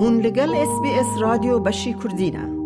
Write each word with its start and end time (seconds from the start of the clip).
هون 0.00 0.20
لگل 0.20 0.54
اس 0.54 0.80
بی 0.82 0.90
اس 0.90 1.06
رادیو 1.20 1.58
بشی 1.58 1.92
کردینه 2.02 2.58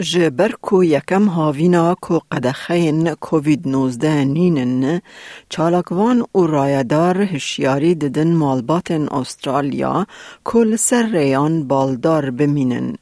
جبر 0.00 0.52
کو 0.62 0.84
یکم 0.84 1.28
هاوینا 1.28 1.94
کو 1.94 2.18
قدخین 2.32 3.14
کووید 3.14 3.68
19 3.68 4.24
نینن 4.24 5.00
چالکوان 5.48 6.24
و 6.34 6.46
رایدار 6.46 7.22
هشیاری 7.22 7.94
ددن 7.94 8.34
مالباتن 8.34 9.08
استرالیا 9.08 10.06
کل 10.44 10.76
سر 10.76 11.02
ریان 11.02 11.68
بالدار 11.68 12.30
بمینن. 12.30 12.96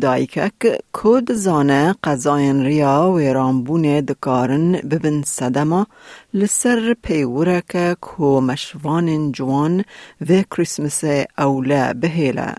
دایکک 0.00 0.80
کود 0.92 1.32
زانه 1.32 1.94
قضاین 2.04 2.64
ریا 2.64 3.12
و 3.14 3.18
رامبون 3.20 4.00
دکارن 4.00 4.72
ببن 4.72 5.22
صدما 5.22 5.86
لسر 6.34 6.96
پیورک 7.02 8.00
کو 8.00 8.40
مشوان 8.40 9.32
جوان 9.32 9.84
و 10.28 10.42
کریسمس 10.42 11.04
اوله 11.38 11.92
بهیله. 11.92 12.54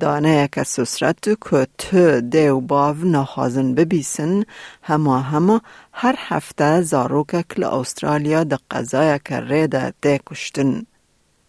دانه 0.00 0.42
یک 0.44 0.62
سسرت 0.62 1.24
که 1.50 1.66
تو 1.78 2.20
دیو 2.20 2.60
باو 2.60 2.96
نخوازن 2.96 3.74
ببیسن 3.74 4.42
هما 4.82 5.18
هما 5.18 5.60
هر 5.92 6.14
هفته 6.18 6.82
زاروک 6.82 7.40
کل 7.40 7.64
استرالیا 7.64 8.44
ده 8.44 8.58
قضای 8.70 9.20
که 9.24 9.40
ریده 9.40 9.92
ده 10.02 10.20
کشتن. 10.26 10.86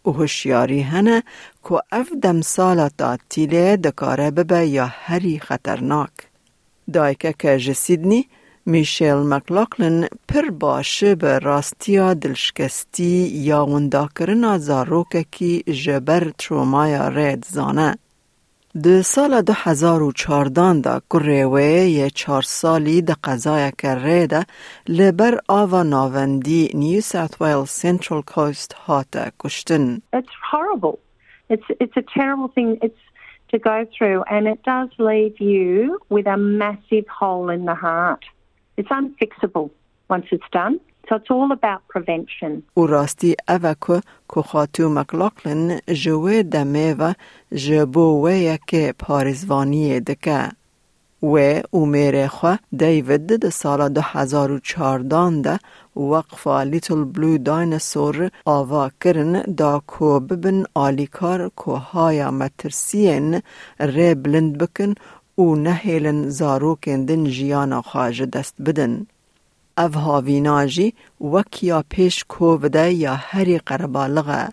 هوشیاری 0.05 0.81
هنه 0.81 1.23
که 1.69 1.81
اف 1.91 2.09
دم 2.21 2.41
سالا 2.41 2.89
تا 2.97 3.17
تیله 3.29 3.77
دکاره 3.77 4.31
ببه 4.31 4.67
یا 4.67 4.85
هری 4.85 5.39
خطرناک. 5.39 6.11
دایکه 6.93 7.33
که 7.39 7.57
جسیدنی 7.59 8.27
میشیل 8.65 9.15
مکلاکلن 9.15 10.07
پر 10.27 10.49
باشه 10.49 11.15
به 11.15 11.39
دلشکستی 12.21 13.27
یا 13.27 13.65
ونداکرنا 13.65 14.57
زاروک 14.57 15.25
کی 15.31 15.63
جبر 15.63 16.31
ترومایا 16.37 17.07
رید 17.07 17.45
زانه. 17.49 17.97
د 18.77 19.01
سال 19.01 19.31
2014 19.41 20.81
دا 20.85 20.99
کروه 21.11 21.61
یه 21.61 22.09
چار 22.21 22.41
سالی 22.41 23.01
د 23.01 23.15
قضای 23.27 23.71
کره 23.83 24.27
ده 24.33 24.41
لبر 24.87 25.37
آوا 25.47 25.81
ناوندی 25.83 26.59
نیو 26.81 27.01
ساوت 27.01 27.41
ویل 27.41 27.65
سنترال 27.65 28.21
کوست 28.21 28.75
هات 28.87 29.17
کشتن. 29.39 30.01
It's 30.13 30.35
horrible. 30.51 30.99
It's, 31.49 31.65
it's 31.79 31.97
a 31.97 32.05
terrible 32.19 32.47
thing 32.47 32.77
it's 32.83 33.03
to 33.51 33.57
go 33.57 33.87
through 33.97 34.23
and 34.29 34.47
it 34.47 34.61
does 34.61 34.89
leave 34.99 35.39
you 35.39 35.97
with 36.09 36.27
a 36.27 36.37
massive 36.37 37.07
hole 37.19 37.49
in 37.49 37.65
the 37.65 37.73
heart. 37.73 38.23
It's 38.77 38.91
unfixable 38.99 39.71
once 40.09 40.27
it's 40.31 40.49
done. 40.51 40.79
So 41.09 41.15
it's 41.15 41.31
all 41.31 41.51
about 41.51 41.81
prevention. 41.87 42.63
او 42.73 42.87
راستی 42.87 43.35
اوه 43.49 43.75
که 43.87 44.01
که 44.35 44.41
خاتو 44.41 44.89
مکلاکلن 44.89 45.79
جوه 45.93 46.43
دمه 46.43 46.93
و 46.93 47.13
جبو 47.55 48.27
و 48.27 48.29
یک 48.29 48.91
پارزوانی 48.99 49.99
دکه. 49.99 50.49
و 51.23 51.61
امیر 51.73 52.27
خو 52.27 52.55
دیوید 52.77 53.39
ده 53.39 53.49
سال 53.49 53.89
2014 53.89 55.41
ده 55.41 55.59
وقفا 55.95 56.63
لیتل 56.63 57.03
بلو 57.03 57.37
دایناسور 57.37 58.29
آوا 58.45 58.89
کرن 59.01 59.41
دا 59.41 59.81
کو 59.87 60.19
ببن 60.19 60.63
آلیکار 60.75 61.49
کو 61.55 61.75
هایا 61.75 62.31
مترسین 62.31 63.41
ری 63.79 64.15
بلند 64.15 64.57
بکن 64.57 64.93
و 65.37 65.55
نهیلن 65.55 66.29
زاروکن 66.29 67.05
دن 67.05 67.23
جیانا 67.23 67.81
خواج 67.81 68.23
دست 68.23 68.61
بدن. 68.61 69.07
او 69.79 69.91
هاویناجی 70.05 70.93
وکیا 71.33 71.83
پیش 71.89 72.23
کووده 72.23 72.93
یا 72.93 73.13
هری 73.13 73.57
قربالغه 73.57 74.49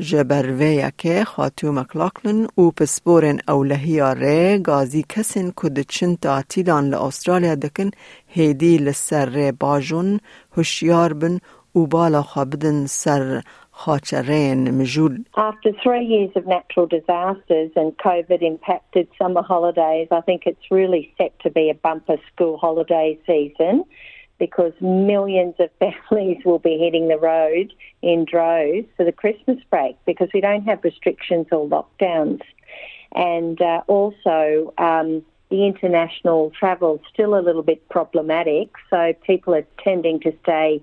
جبروه 0.00 0.90
که 0.98 1.24
خاتو 1.24 1.72
مکلاکلن 1.72 2.46
او 2.54 2.70
پسپورن 2.70 3.38
اولهی 3.48 4.00
ره 4.00 4.58
گازی 4.58 5.04
کسین 5.08 5.52
کد 5.56 5.80
چن 5.80 6.14
تاتیلان 6.14 6.88
لأسترالیا 6.90 7.54
دکن 7.54 7.90
هیدی 8.28 8.78
لسر 8.78 9.52
باجون 9.60 10.20
هشیار 10.56 11.12
بن 11.12 11.38
او 11.72 11.86
بالا 11.86 12.22
خوابدن 12.22 12.86
سر 12.86 13.42
خاچرین 13.70 14.70
مجول. 14.70 15.24
After 15.36 15.72
three 15.82 16.04
years 16.14 16.30
of 16.36 16.46
natural 16.46 16.86
disasters 16.86 17.70
and 17.76 17.88
COVID 18.08 18.40
impacted 18.42 19.08
summer 19.18 19.42
holidays, 19.42 20.08
I 20.10 20.20
think 20.20 20.42
it's 20.46 20.66
really 20.70 21.12
set 21.18 21.32
to 21.44 21.50
be 21.50 21.70
a 21.70 21.74
bumper 21.74 22.18
school 22.28 22.56
holiday 22.56 23.18
season. 23.26 23.84
Because 24.38 24.72
millions 24.80 25.54
of 25.58 25.70
families 25.78 26.38
will 26.44 26.58
be 26.58 26.78
hitting 26.78 27.08
the 27.08 27.18
road 27.18 27.72
in 28.02 28.24
droves 28.24 28.86
for 28.96 29.04
the 29.04 29.12
Christmas 29.12 29.58
break 29.70 29.96
because 30.06 30.28
we 30.34 30.40
don't 30.40 30.64
have 30.64 30.82
restrictions 30.84 31.46
or 31.52 31.68
lockdowns. 31.68 32.42
And 33.14 33.60
uh, 33.60 33.82
also, 33.86 34.74
um, 34.78 35.22
the 35.50 35.66
international 35.66 36.50
travel 36.58 36.96
is 36.96 37.00
still 37.12 37.38
a 37.38 37.42
little 37.42 37.62
bit 37.62 37.88
problematic, 37.88 38.70
so 38.90 39.12
people 39.24 39.54
are 39.54 39.66
tending 39.82 40.18
to 40.20 40.32
stay 40.42 40.82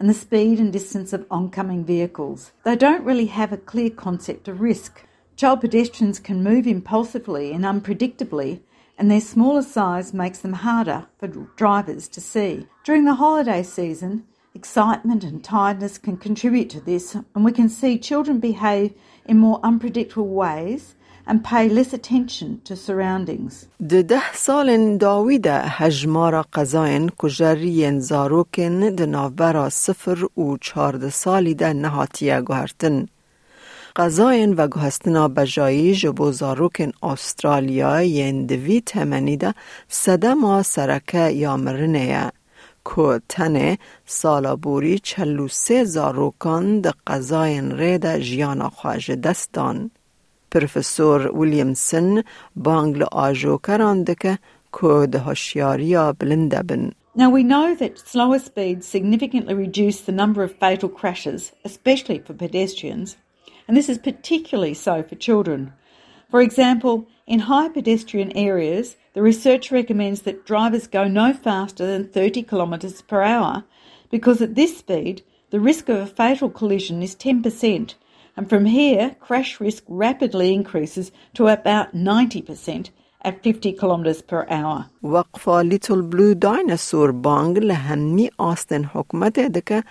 and 0.00 0.08
the 0.08 0.14
speed 0.14 0.58
and 0.58 0.72
distance 0.72 1.12
of 1.12 1.26
oncoming 1.30 1.84
vehicles. 1.84 2.52
They 2.64 2.74
don't 2.74 3.04
really 3.04 3.26
have 3.26 3.52
a 3.52 3.58
clear 3.58 3.90
concept 3.90 4.48
of 4.48 4.62
risk. 4.62 5.04
Child 5.36 5.60
pedestrians 5.60 6.18
can 6.18 6.42
move 6.42 6.66
impulsively 6.66 7.52
and 7.52 7.64
unpredictably, 7.64 8.60
and 8.96 9.10
their 9.10 9.20
smaller 9.20 9.62
size 9.62 10.14
makes 10.14 10.38
them 10.38 10.54
harder 10.54 11.06
for 11.18 11.28
drivers 11.28 12.08
to 12.08 12.20
see. 12.20 12.66
During 12.82 13.04
the 13.04 13.14
holiday 13.14 13.62
season, 13.62 14.24
excitement 14.54 15.22
and 15.22 15.44
tiredness 15.44 15.98
can 15.98 16.16
contribute 16.16 16.70
to 16.70 16.80
this, 16.80 17.14
and 17.14 17.44
we 17.44 17.52
can 17.52 17.68
see 17.68 17.98
children 17.98 18.40
behave 18.40 18.94
in 19.26 19.38
more 19.38 19.60
unpredictable 19.62 20.28
ways 20.28 20.94
surroundings. 22.76 23.66
ده 23.88 24.02
ده 24.02 24.32
سال 24.34 24.96
داوید 24.96 25.46
هجمار 25.46 26.42
قضاین 26.42 27.08
کجرین 27.08 28.00
زاروکن 28.00 28.94
ده 28.94 29.06
نافبرا 29.06 29.68
صفر 29.68 30.40
و 30.40 30.56
چارده 30.60 31.10
سالی 31.10 31.54
ده 31.54 31.72
نهاتیه 31.72 32.40
گوهرتن. 32.40 33.06
قضاین 33.96 34.54
و 34.54 34.68
گوهستنا 34.68 35.28
بجایی 35.28 35.94
جبو 35.94 36.32
زاروکن 36.32 36.92
استرالیا 37.02 38.02
ین 38.02 38.46
دوی 38.46 38.80
تمنی 38.80 39.36
ده 39.36 39.54
سدما 39.88 40.62
سرکه 40.62 41.30
یا 41.30 41.56
مرنه 41.56 42.32
که 42.84 43.20
تنه 43.28 43.78
سالا 44.06 44.56
بوری 44.56 44.98
چلو 44.98 45.48
سه 45.48 45.84
زاروکان 45.84 46.80
ده 46.80 46.92
قضاین 47.06 47.70
ریده 47.70 48.20
جیانا 48.20 48.68
خواج 48.68 49.10
دستان. 49.10 49.90
پروفسور 50.51 51.37
ویلیامسن 51.39 52.23
بانگل 52.55 53.03
آجو 53.11 53.57
کرانده 53.57 54.15
که 54.15 54.39
ده 55.11 55.19
هشیاریا 55.19 56.13
بلنده 56.19 56.63
بن. 56.63 56.91
Now, 57.17 57.29
we 57.29 57.43
know 57.43 57.75
that 57.75 57.99
slower 57.99 58.39
speeds 58.39 58.85
significantly 58.85 59.53
reduce 59.53 60.01
the 60.01 60.11
number 60.11 60.43
of 60.43 60.59
fatal 60.59 60.89
crashes, 60.89 61.53
especially 61.63 62.19
for 62.19 62.33
pedestrians, 62.33 63.15
and 63.67 63.77
this 63.77 63.87
is 63.87 63.97
particularly 64.09 64.73
so 64.73 65.01
for 65.01 65.15
children. 65.15 65.71
For 66.29 66.41
example, 66.41 67.07
in 67.25 67.39
high 67.51 67.69
pedestrian 67.69 68.31
areas, 68.35 68.97
the 69.13 69.21
research 69.21 69.71
recommends 69.71 70.23
that 70.23 70.45
drivers 70.45 70.87
go 70.87 71.07
no 71.07 71.31
faster 71.33 71.85
than 71.85 72.09
30 72.09 72.43
kilometres 72.43 73.01
per 73.01 73.21
hour 73.21 73.63
because 74.11 74.41
at 74.41 74.55
this 74.55 74.77
speed, 74.77 75.21
the 75.51 75.59
risk 75.59 75.87
of 75.89 75.97
a 75.97 76.05
fatal 76.05 76.49
collision 76.49 77.01
is 77.01 77.15
10%, 77.15 77.95
and 78.37 78.49
from 78.49 78.65
here, 78.65 79.15
crash 79.19 79.59
risk 79.61 79.83
rapidly 79.87 80.53
increases 80.53 81.11
to 81.35 81.47
about 81.47 81.95
90% 81.95 82.89
at 83.21 83.41
50 83.41 83.73
kilometers 83.73 84.21
per 84.21 84.45
hour. 84.49 84.85
وقفا 85.03 85.61
لیتل 85.61 86.01
بلو 86.01 86.33
دایناسور 86.33 87.11
بانگ 87.11 87.59
لهمی 87.59 88.29
آستن 88.37 88.83
حکمت 88.83 89.39
دکه 89.39 89.83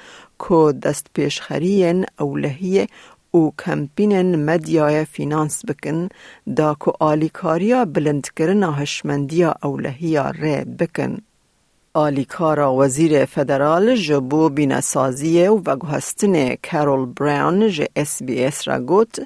که 0.48 0.74
دست 0.82 1.06
پیشخرین 1.14 2.06
اولهیه 2.18 2.86
او 3.30 3.52
کمپین 3.58 4.36
مدیای 4.44 5.04
فینانس 5.04 5.64
بکن 5.64 6.08
دا 6.56 6.76
که 6.84 6.92
آلیکاریا 7.00 7.84
بلند 7.84 8.28
کرن 8.36 8.62
هشمندیا 8.62 9.54
اولهیا 9.62 10.30
ری 10.30 10.64
بکن. 10.64 11.18
آلیکارا 11.93 12.75
وزیر 12.75 13.25
فدرال 13.25 13.95
جبو 13.95 14.49
بینسازی 14.49 15.47
و 15.47 15.75
گوهستن 15.75 16.55
کارول 16.55 17.05
براون 17.05 17.67
ج 17.69 17.85
اس 17.95 18.23
بی 18.23 18.43
اس 18.43 18.67
را 18.67 18.79
گوت 18.79 19.19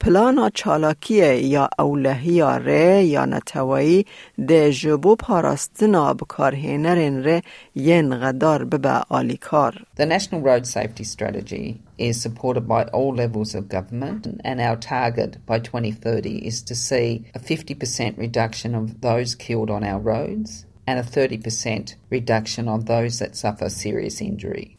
پلانا 0.00 0.50
چالاکی 0.50 1.36
یا 1.36 1.68
اولهی 1.78 2.42
ره 2.42 3.04
یا 3.04 3.24
نتوایی 3.24 4.06
ده 4.48 4.72
جبو 4.72 5.16
پاراستنا 5.16 6.14
بکارهنرین 6.14 7.24
ره 7.24 7.42
ین 7.74 8.14
غدار 8.14 8.64
ببه 8.64 9.02
آلیکار. 9.08 9.84
The 9.96 10.06
National 10.06 10.40
Road 10.40 10.66
Safety 10.66 11.04
Strategy 11.04 11.80
is 11.98 12.20
supported 12.20 12.68
by 12.68 12.82
all 12.84 13.14
levels 13.14 13.54
of 13.54 13.68
government 13.68 14.28
and 14.44 14.60
our 14.60 14.76
target 14.76 15.38
by 15.46 15.58
2030 15.58 16.46
is 16.46 16.62
to 16.62 16.74
see 16.74 17.24
a 17.34 17.38
50% 17.38 18.18
reduction 18.18 18.74
of 18.74 19.00
those 19.00 19.34
killed 19.34 19.70
on 19.70 19.82
our 19.82 19.98
roads 19.98 20.65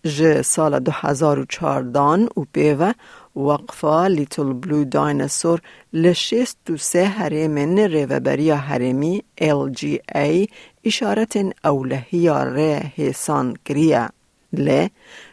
Že 0.03 0.43
sola 0.43 0.79
2014 0.79 2.29
v 2.35 2.45
Peva 2.53 2.91
وقفة 3.37 4.07
لتلبلو 4.07 4.83
دايناسور 4.83 5.61
لشيست 5.93 6.57
دو 6.67 6.77
سه 6.77 7.05
هرمن 7.05 7.85
ريوبريا 7.85 8.55
هرمي 8.55 9.21
ال 9.41 9.71
جي 9.71 10.01
اي 10.15 10.47
إشارة 10.87 11.51
أولهية 11.65 12.43
رهيسان 12.43 13.53
كريا 13.67 14.09
ل 14.53 14.87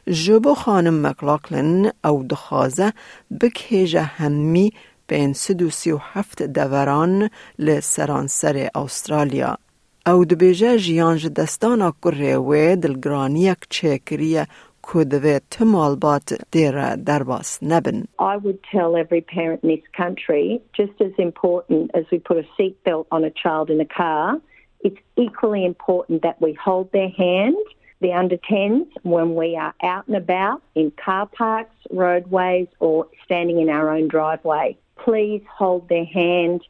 جبو 0.08 0.54
خانم 0.54 1.06
مكلاكلن 1.06 1.92
أو 2.04 2.22
دخازة 2.22 2.92
بكهجة 3.30 4.10
همي 4.20 4.72
بين 5.08 5.34
سدو 5.34 5.70
سي 5.70 5.92
وحفت 5.92 6.42
دوران 6.42 7.28
لسرانسر 7.58 8.68
أستراليا 8.76 9.56
استرالیا. 10.05 10.19
او 10.19 10.25
دبیجه 10.25 10.77
جیانج 10.77 11.27
دستانا 11.27 11.93
کره 12.03 12.37
و 12.37 12.75
دلگرانیک 12.75 13.57
چکریه 13.69 14.47
کدوه 14.81 15.39
تمالبات 15.51 16.33
دیر 16.51 16.95
درباس 16.95 17.59
نبن. 17.63 18.03
I 18.19 18.37
would 18.37 18.59
tell 18.71 18.95
every 18.95 19.21
parent 19.21 19.63
in 19.63 19.69
this 19.69 19.87
country, 19.97 20.61
just 20.77 21.01
as 21.01 21.13
important 21.17 21.91
as 21.93 22.05
we 22.11 22.19
put 22.19 22.37
a 22.37 22.45
seatbelt 22.55 23.05
on 23.11 23.23
a 23.23 23.31
child 23.43 23.69
in 23.69 23.79
a 23.81 23.85
car, 23.85 24.41
it's 24.87 25.01
equally 25.25 25.63
important 25.65 26.21
that 26.21 26.37
we 26.41 26.53
hold 26.65 26.91
their 26.91 27.09
hand, 27.09 27.63
the 28.01 28.13
under 28.13 28.37
10s, 28.37 28.87
when 29.03 29.35
we 29.35 29.49
are 29.63 29.73
out 29.91 30.05
and 30.07 30.17
about 30.25 30.61
in 30.75 30.91
car 31.05 31.25
parks, 31.41 31.77
roadways, 31.91 32.69
or 32.79 33.07
standing 33.25 33.59
in 33.63 33.69
our 33.69 33.87
own 33.95 34.07
driveway. 34.07 34.67
Please 35.05 35.43
hold 35.59 35.83
their 35.89 36.05
hand. 36.05 36.61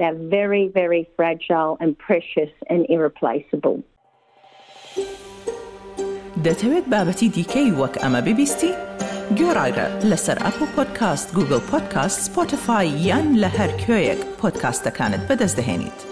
They're 0.00 0.20
very, 0.38 0.64
very 0.80 1.02
fragile 1.16 1.72
and 1.80 1.90
precious 2.08 2.52
and 2.72 2.80
irreplaceable. 2.94 3.78
دەتەوێت 6.44 6.86
بابەتی 6.92 7.28
دیکەی 7.36 7.70
وەک 7.80 7.94
ئەمە 8.02 8.20
ببیستی؟ 8.26 8.72
گۆڕایرە 9.38 9.86
لەسەر 10.10 10.38
ئەپ 10.44 10.58
و 10.62 10.66
پۆدکاست 10.74 11.28
گوگل 11.36 11.62
پۆدکاست 11.70 12.18
سپۆتفاای 12.26 12.88
یان 13.08 13.26
لە 13.42 13.50
هەر 13.58 13.70
کوێیەک 13.82 14.20
پۆدکاستەکانت 14.40 15.22
بەدەست 15.28 15.56
دەێنیت. 15.58 16.09